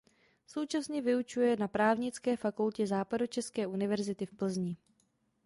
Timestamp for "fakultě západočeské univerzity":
2.37-4.25